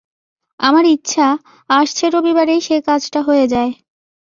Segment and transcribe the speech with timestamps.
[0.59, 1.27] আমার ইচ্ছা,
[1.69, 3.71] আসছে রবিবারেই সে কাজটা হয়ে যায়।